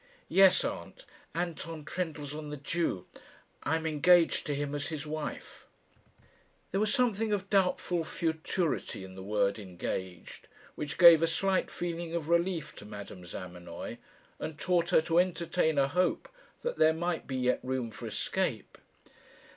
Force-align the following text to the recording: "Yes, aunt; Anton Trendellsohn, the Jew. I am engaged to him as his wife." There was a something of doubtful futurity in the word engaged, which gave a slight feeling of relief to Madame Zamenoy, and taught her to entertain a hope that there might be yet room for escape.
"Yes, 0.29 0.65
aunt; 0.65 1.05
Anton 1.35 1.85
Trendellsohn, 1.85 2.49
the 2.49 2.57
Jew. 2.57 3.05
I 3.61 3.75
am 3.75 3.85
engaged 3.85 4.47
to 4.47 4.55
him 4.55 4.73
as 4.73 4.87
his 4.87 5.05
wife." 5.05 5.67
There 6.71 6.79
was 6.79 6.89
a 6.89 6.93
something 6.93 7.31
of 7.31 7.51
doubtful 7.51 8.03
futurity 8.03 9.03
in 9.03 9.13
the 9.13 9.21
word 9.21 9.59
engaged, 9.59 10.47
which 10.73 10.97
gave 10.97 11.21
a 11.21 11.27
slight 11.27 11.69
feeling 11.69 12.15
of 12.15 12.29
relief 12.29 12.73
to 12.77 12.85
Madame 12.87 13.27
Zamenoy, 13.27 13.97
and 14.39 14.57
taught 14.57 14.89
her 14.89 15.01
to 15.01 15.19
entertain 15.19 15.77
a 15.77 15.87
hope 15.87 16.27
that 16.63 16.79
there 16.79 16.93
might 16.93 17.27
be 17.27 17.37
yet 17.37 17.59
room 17.61 17.91
for 17.91 18.07
escape. 18.07 18.79